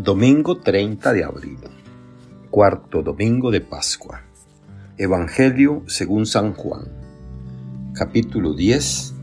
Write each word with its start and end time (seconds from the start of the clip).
Domingo 0.00 0.60
30 0.60 1.12
de 1.12 1.24
abril, 1.24 1.58
cuarto 2.50 3.02
domingo 3.02 3.50
de 3.50 3.60
Pascua. 3.60 4.22
Evangelio 4.96 5.82
según 5.88 6.24
San 6.24 6.54
Juan, 6.54 6.84
capítulo 7.94 8.54
10, 8.54 9.14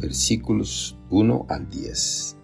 versículos 0.00 0.98
1 1.10 1.44
al 1.50 1.68
10. 1.68 2.36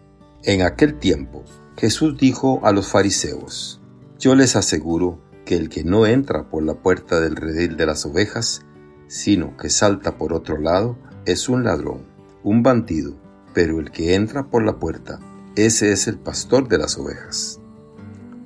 En 0.43 0.61
aquel 0.61 0.99
tiempo, 0.99 1.45
Jesús 1.79 2.19
dijo 2.19 2.61
a 2.63 2.73
los 2.73 2.89
fariseos, 2.89 3.81
Yo 4.19 4.35
les 4.35 4.55
aseguro 4.55 5.19
que 5.47 5.57
el 5.57 5.71
que 5.71 5.83
no 5.83 6.05
entra 6.05 6.51
por 6.51 6.63
la 6.63 6.75
puerta 6.75 7.21
del 7.21 7.37
redil 7.37 7.79
de 7.79 7.87
las 7.87 8.05
ovejas, 8.05 8.67
sino 9.07 9.57
que 9.57 9.71
salta 9.71 10.19
por 10.19 10.35
otro 10.35 10.59
lado, 10.59 10.99
es 11.25 11.49
un 11.49 11.65
ladrón, 11.65 12.03
un 12.45 12.63
bandido, 12.63 13.15
pero 13.55 13.81
el 13.81 13.93
que 13.93 14.15
entra 14.15 14.45
por 14.45 14.63
la 14.63 14.79
puerta, 14.79 15.21
ese 15.57 15.91
es 15.91 16.07
el 16.07 16.19
pastor 16.19 16.69
de 16.69 16.77
las 16.77 16.99
ovejas. 16.99 17.61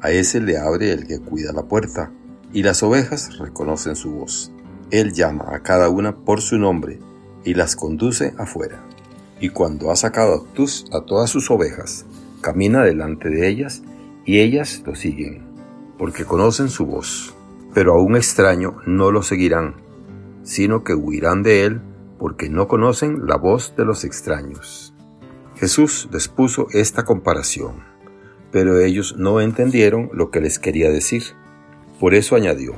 A 0.00 0.12
ese 0.12 0.40
le 0.40 0.58
abre 0.58 0.92
el 0.92 1.08
que 1.08 1.18
cuida 1.18 1.52
la 1.52 1.64
puerta, 1.64 2.12
y 2.52 2.62
las 2.62 2.84
ovejas 2.84 3.36
reconocen 3.38 3.96
su 3.96 4.12
voz. 4.12 4.52
Él 4.92 5.12
llama 5.12 5.46
a 5.52 5.60
cada 5.60 5.88
una 5.88 6.16
por 6.16 6.40
su 6.40 6.56
nombre 6.56 7.00
y 7.44 7.54
las 7.54 7.74
conduce 7.74 8.32
afuera. 8.38 8.84
Y 9.40 9.48
cuando 9.48 9.90
ha 9.90 9.96
sacado 9.96 10.34
a, 10.34 10.54
tus, 10.54 10.84
a 10.92 11.04
todas 11.04 11.30
sus 11.30 11.50
ovejas, 11.50 12.06
camina 12.40 12.84
delante 12.84 13.28
de 13.28 13.48
ellas 13.48 13.82
y 14.24 14.38
ellas 14.38 14.82
lo 14.86 14.94
siguen, 14.94 15.42
porque 15.98 16.24
conocen 16.24 16.68
su 16.68 16.86
voz. 16.86 17.34
Pero 17.74 17.94
a 17.94 18.00
un 18.00 18.14
extraño 18.14 18.76
no 18.86 19.10
lo 19.10 19.22
seguirán, 19.22 19.74
sino 20.44 20.84
que 20.84 20.94
huirán 20.94 21.42
de 21.42 21.64
él 21.64 21.80
porque 22.18 22.48
no 22.48 22.68
conocen 22.68 23.26
la 23.26 23.36
voz 23.36 23.74
de 23.76 23.84
los 23.84 24.04
extraños. 24.04 24.94
Jesús 25.60 26.08
les 26.10 26.26
puso 26.26 26.68
esta 26.72 27.04
comparación, 27.04 27.84
pero 28.50 28.80
ellos 28.80 29.16
no 29.18 29.42
entendieron 29.42 30.08
lo 30.14 30.30
que 30.30 30.40
les 30.40 30.58
quería 30.58 30.88
decir. 30.88 31.22
Por 32.00 32.14
eso 32.14 32.34
añadió, 32.34 32.76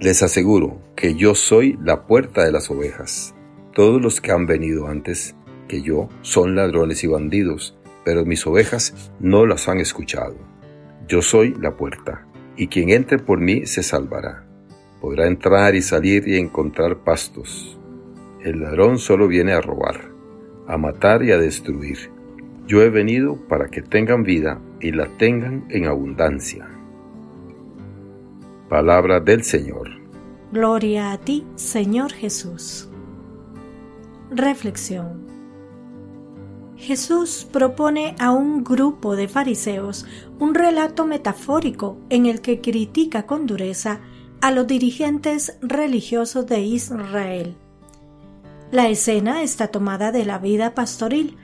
les 0.00 0.22
aseguro 0.22 0.80
que 0.96 1.14
yo 1.14 1.34
soy 1.34 1.78
la 1.84 2.06
puerta 2.06 2.42
de 2.42 2.52
las 2.52 2.70
ovejas. 2.70 3.34
Todos 3.74 4.00
los 4.00 4.22
que 4.22 4.32
han 4.32 4.46
venido 4.46 4.86
antes 4.86 5.36
que 5.68 5.82
yo 5.82 6.08
son 6.22 6.56
ladrones 6.56 7.04
y 7.04 7.06
bandidos, 7.06 7.76
pero 8.02 8.24
mis 8.24 8.46
ovejas 8.46 9.12
no 9.20 9.44
las 9.44 9.68
han 9.68 9.78
escuchado. 9.78 10.36
Yo 11.06 11.20
soy 11.20 11.54
la 11.60 11.76
puerta, 11.76 12.26
y 12.56 12.68
quien 12.68 12.88
entre 12.88 13.18
por 13.18 13.40
mí 13.40 13.66
se 13.66 13.82
salvará. 13.82 14.46
Podrá 15.02 15.26
entrar 15.26 15.74
y 15.74 15.82
salir 15.82 16.26
y 16.26 16.38
encontrar 16.38 17.04
pastos. 17.04 17.78
El 18.42 18.60
ladrón 18.60 18.98
solo 18.98 19.28
viene 19.28 19.52
a 19.52 19.60
robar 19.60 20.15
a 20.66 20.76
matar 20.76 21.22
y 21.22 21.32
a 21.32 21.38
destruir. 21.38 22.10
Yo 22.66 22.82
he 22.82 22.90
venido 22.90 23.36
para 23.48 23.68
que 23.68 23.82
tengan 23.82 24.24
vida 24.24 24.60
y 24.80 24.92
la 24.92 25.06
tengan 25.18 25.64
en 25.70 25.86
abundancia. 25.86 26.68
Palabra 28.68 29.20
del 29.20 29.44
Señor. 29.44 29.88
Gloria 30.52 31.12
a 31.12 31.18
ti, 31.18 31.46
Señor 31.54 32.12
Jesús. 32.12 32.88
Reflexión. 34.30 35.24
Jesús 36.76 37.46
propone 37.50 38.16
a 38.18 38.32
un 38.32 38.62
grupo 38.62 39.16
de 39.16 39.28
fariseos 39.28 40.06
un 40.38 40.54
relato 40.54 41.06
metafórico 41.06 41.96
en 42.10 42.26
el 42.26 42.40
que 42.40 42.60
critica 42.60 43.24
con 43.24 43.46
dureza 43.46 44.00
a 44.40 44.50
los 44.50 44.66
dirigentes 44.66 45.58
religiosos 45.62 46.46
de 46.46 46.60
Israel 46.60 47.56
la 48.70 48.88
escena 48.88 49.42
está 49.42 49.68
tomada 49.68 50.10
de 50.10 50.24
la 50.24 50.38
vida 50.38 50.74
pastoril. 50.74 51.36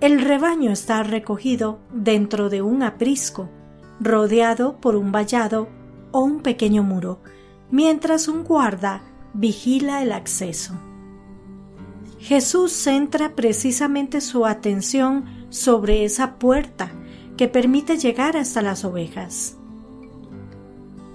El 0.00 0.20
rebaño 0.20 0.72
está 0.72 1.02
recogido 1.02 1.80
dentro 1.92 2.48
de 2.48 2.62
un 2.62 2.82
aprisco, 2.82 3.50
rodeado 4.00 4.80
por 4.80 4.96
un 4.96 5.12
vallado 5.12 5.68
o 6.12 6.20
un 6.20 6.40
pequeño 6.40 6.82
muro, 6.82 7.20
mientras 7.70 8.28
un 8.28 8.44
guarda 8.44 9.02
vigila 9.34 10.02
el 10.02 10.12
acceso. 10.12 10.74
Jesús 12.18 12.72
centra 12.72 13.34
precisamente 13.34 14.20
su 14.20 14.46
atención 14.46 15.26
sobre 15.50 16.04
esa 16.04 16.38
puerta 16.38 16.90
que 17.36 17.48
permite 17.48 17.98
llegar 17.98 18.36
hasta 18.36 18.62
las 18.62 18.84
ovejas. 18.84 19.56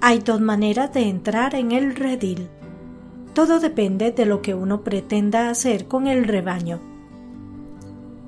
Hay 0.02 0.20
dos 0.20 0.40
maneras 0.40 0.94
de 0.94 1.10
entrar 1.10 1.56
en 1.56 1.72
el 1.72 1.96
redil 1.96 2.50
todo 3.34 3.60
depende 3.60 4.12
de 4.12 4.26
lo 4.26 4.42
que 4.42 4.56
uno 4.56 4.84
pretenda 4.84 5.50
hacer 5.50 5.88
con 5.88 6.08
el 6.08 6.26
rebaño. 6.26 6.80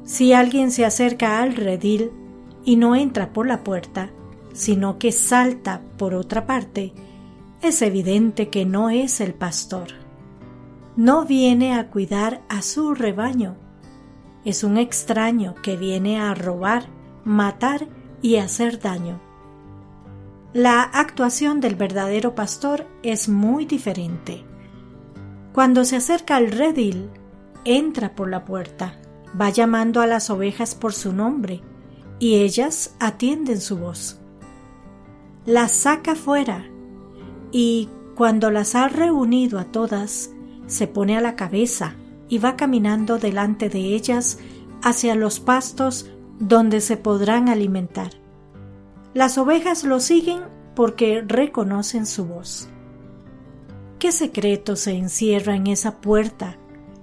Si 0.04 0.34
alguien 0.34 0.72
se 0.72 0.86
acerca 0.86 1.42
al 1.42 1.56
redil 1.56 2.12
y 2.66 2.76
no 2.76 2.96
entra 2.96 3.34
por 3.34 3.48
la 3.48 3.64
puerta, 3.64 4.10
sino 4.54 5.00
que 5.00 5.12
salta 5.12 5.82
por 5.98 6.14
otra 6.14 6.46
parte, 6.46 6.94
es 7.62 7.82
evidente 7.82 8.50
que 8.50 8.66
no 8.66 8.90
es 8.90 9.22
el 9.22 9.34
pastor. 9.34 9.88
No 10.96 11.26
viene 11.26 11.74
a 11.74 11.90
cuidar 11.90 12.42
a 12.50 12.62
su 12.62 12.94
rebaño. 12.94 13.56
Es 14.46 14.64
un 14.64 14.78
extraño 14.78 15.56
que 15.64 15.78
viene 15.78 16.20
a 16.20 16.34
robar, 16.34 16.88
matar 17.24 17.88
y 18.22 18.36
hacer 18.36 18.80
daño. 18.80 19.20
La 20.54 20.84
actuación 20.84 21.62
del 21.62 21.76
verdadero 21.76 22.36
pastor 22.36 22.86
es 23.02 23.28
muy 23.28 23.66
diferente. 23.66 24.44
Cuando 25.54 25.86
se 25.86 25.98
acerca 25.98 26.36
al 26.36 26.52
redil, 26.52 27.12
entra 27.64 28.16
por 28.16 28.28
la 28.28 28.44
puerta, 28.44 28.96
va 29.40 29.52
llamando 29.52 30.02
a 30.02 30.08
las 30.08 30.32
ovejas 30.32 30.74
por 30.74 30.94
su 30.94 31.14
nombre, 31.14 31.62
y 32.18 32.36
ellas 32.36 32.96
atienden 33.00 33.62
su 33.62 33.78
voz. 33.78 34.20
Las 35.46 35.72
saca 35.72 36.16
fuera, 36.16 36.66
y 37.52 37.90
cuando 38.16 38.50
las 38.50 38.74
ha 38.74 38.88
reunido 38.88 39.60
a 39.60 39.66
todas, 39.66 40.32
se 40.66 40.88
pone 40.88 41.18
a 41.18 41.22
la 41.22 41.36
cabeza 41.36 41.96
y 42.30 42.40
va 42.40 42.56
caminando 42.56 43.20
delante 43.20 43.70
de 43.70 43.80
ellas 43.94 44.40
hacia 44.82 45.14
los 45.14 45.40
pastos 45.40 46.10
donde 46.40 46.82
se 46.82 46.98
podrán 46.98 47.48
alimentar. 47.48 48.12
Las 49.14 49.38
ovejas 49.38 49.84
lo 49.84 50.00
siguen 50.00 50.42
porque 50.76 51.24
reconocen 51.28 52.08
su 52.08 52.26
voz. 52.26 52.70
¿Qué 54.04 54.12
secreto 54.12 54.76
se 54.76 54.92
encierra 54.92 55.56
en 55.56 55.68
esa 55.68 56.02
puerta 56.02 56.58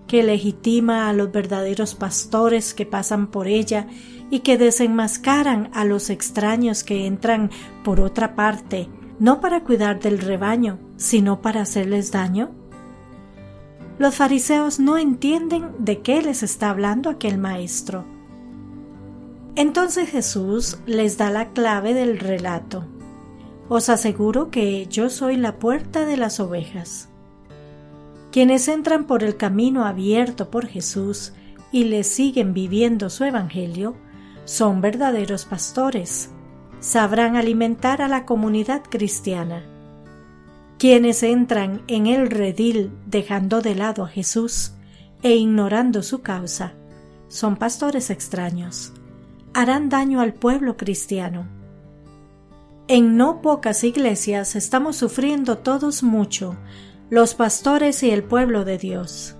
que 0.06 0.22
legitima 0.22 1.08
a 1.08 1.14
los 1.14 1.32
verdaderos 1.32 1.94
pastores 1.94 2.74
que 2.74 2.84
pasan 2.84 3.28
por 3.28 3.48
ella 3.48 3.86
y 4.28 4.40
que 4.40 4.58
desenmascaran 4.58 5.70
a 5.72 5.86
los 5.86 6.10
extraños 6.10 6.84
que 6.84 7.06
entran 7.06 7.50
por 7.84 8.02
otra 8.02 8.34
parte, 8.34 8.90
no 9.18 9.40
para 9.40 9.64
cuidar 9.64 9.98
del 9.98 10.18
rebaño, 10.18 10.78
sino 10.98 11.40
para 11.40 11.62
hacerles 11.62 12.12
daño? 12.12 12.50
Los 13.98 14.16
fariseos 14.16 14.78
no 14.78 14.98
entienden 14.98 15.70
de 15.78 16.02
qué 16.02 16.20
les 16.20 16.42
está 16.42 16.68
hablando 16.68 17.08
aquel 17.08 17.38
maestro. 17.38 18.04
Entonces 19.56 20.10
Jesús 20.10 20.76
les 20.84 21.16
da 21.16 21.30
la 21.30 21.48
clave 21.54 21.94
del 21.94 22.18
relato. 22.18 22.84
Os 23.72 23.88
aseguro 23.88 24.50
que 24.50 24.88
yo 24.88 25.08
soy 25.10 25.36
la 25.36 25.60
puerta 25.60 26.04
de 26.04 26.16
las 26.16 26.40
ovejas. 26.40 27.08
Quienes 28.32 28.66
entran 28.66 29.04
por 29.04 29.22
el 29.22 29.36
camino 29.36 29.84
abierto 29.84 30.50
por 30.50 30.66
Jesús 30.66 31.34
y 31.70 31.84
le 31.84 32.02
siguen 32.02 32.52
viviendo 32.52 33.10
su 33.10 33.22
Evangelio, 33.22 33.94
son 34.44 34.80
verdaderos 34.80 35.44
pastores. 35.44 36.30
Sabrán 36.80 37.36
alimentar 37.36 38.02
a 38.02 38.08
la 38.08 38.26
comunidad 38.26 38.82
cristiana. 38.82 39.62
Quienes 40.76 41.22
entran 41.22 41.82
en 41.86 42.08
el 42.08 42.28
redil 42.28 42.90
dejando 43.06 43.60
de 43.60 43.76
lado 43.76 44.02
a 44.02 44.08
Jesús 44.08 44.72
e 45.22 45.36
ignorando 45.36 46.02
su 46.02 46.22
causa, 46.22 46.72
son 47.28 47.54
pastores 47.54 48.10
extraños. 48.10 48.92
Harán 49.54 49.88
daño 49.90 50.20
al 50.20 50.34
pueblo 50.34 50.76
cristiano 50.76 51.59
en 52.90 53.16
no 53.16 53.40
pocas 53.40 53.84
iglesias 53.84 54.56
estamos 54.56 54.96
sufriendo 54.96 55.58
todos 55.58 56.02
mucho, 56.02 56.56
los 57.08 57.36
pastores 57.36 58.02
y 58.02 58.10
el 58.10 58.24
pueblo 58.24 58.64
de 58.64 58.78
Dios. 58.78 59.36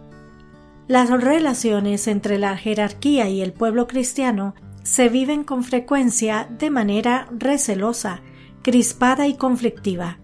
Las 0.86 1.10
relaciones 1.10 2.06
entre 2.06 2.38
la 2.38 2.56
jerarquía 2.56 3.28
y 3.28 3.42
el 3.42 3.52
pueblo 3.52 3.88
cristiano 3.88 4.54
se 4.84 5.08
viven 5.08 5.42
con 5.42 5.64
frecuencia 5.64 6.48
de 6.48 6.70
manera 6.70 7.26
recelosa, 7.36 8.22
crispada 8.62 9.26
y 9.26 9.34
conflictiva. 9.34 10.20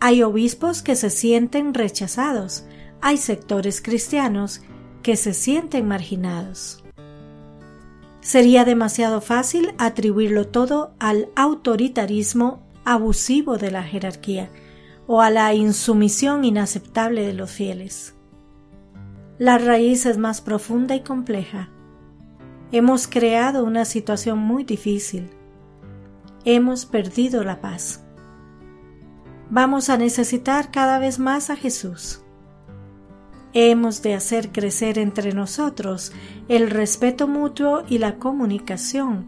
Hay 0.00 0.24
obispos 0.24 0.82
que 0.82 0.96
se 0.96 1.10
sienten 1.10 1.72
rechazados, 1.72 2.66
hay 3.00 3.18
sectores 3.18 3.80
cristianos 3.80 4.60
que 5.04 5.14
se 5.14 5.34
sienten 5.34 5.86
marginados. 5.86 6.82
Sería 8.26 8.64
demasiado 8.64 9.20
fácil 9.20 9.72
atribuirlo 9.78 10.48
todo 10.48 10.96
al 10.98 11.28
autoritarismo 11.36 12.66
abusivo 12.84 13.56
de 13.56 13.70
la 13.70 13.84
jerarquía 13.84 14.50
o 15.06 15.20
a 15.20 15.30
la 15.30 15.54
insumisión 15.54 16.44
inaceptable 16.44 17.24
de 17.24 17.34
los 17.34 17.52
fieles. 17.52 18.16
La 19.38 19.58
raíz 19.58 20.06
es 20.06 20.18
más 20.18 20.40
profunda 20.40 20.96
y 20.96 21.04
compleja. 21.04 21.70
Hemos 22.72 23.06
creado 23.06 23.62
una 23.62 23.84
situación 23.84 24.40
muy 24.40 24.64
difícil. 24.64 25.30
hemos 26.44 26.84
perdido 26.84 27.44
la 27.44 27.60
paz. 27.60 28.04
Vamos 29.50 29.88
a 29.88 29.98
necesitar 29.98 30.72
cada 30.72 30.98
vez 30.98 31.20
más 31.20 31.48
a 31.48 31.54
Jesús. 31.54 32.25
Hemos 33.58 34.02
de 34.02 34.12
hacer 34.12 34.52
crecer 34.52 34.98
entre 34.98 35.32
nosotros 35.32 36.12
el 36.46 36.68
respeto 36.68 37.26
mutuo 37.26 37.84
y 37.88 37.96
la 37.96 38.16
comunicación, 38.16 39.24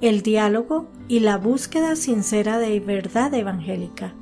el 0.00 0.22
diálogo 0.22 0.86
y 1.08 1.18
la 1.18 1.38
búsqueda 1.38 1.96
sincera 1.96 2.60
de 2.60 2.78
verdad 2.78 3.34
evangélica. 3.34 4.14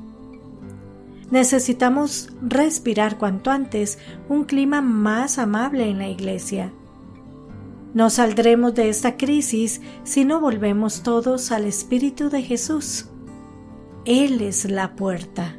Necesitamos 1.31 2.31
respirar 2.41 3.19
cuanto 3.19 3.51
antes 3.51 3.99
un 4.27 4.45
clima 4.45 4.81
más 4.81 5.39
amable 5.39 5.87
en 5.87 5.99
la 5.99 6.09
Iglesia. 6.09 6.73
No 7.93 8.09
saldremos 8.09 8.75
de 8.75 8.89
esta 8.89 9.19
crisis 9.19 9.83
si 10.03 10.25
no 10.25 10.41
volvemos 10.41 11.03
todos 11.03 11.53
al 11.53 11.67
Espíritu 11.67 12.31
de 12.31 12.41
Jesús. 12.41 13.11
Él 14.07 14.41
es 14.41 14.65
la 14.65 14.97
puerta. 14.97 15.59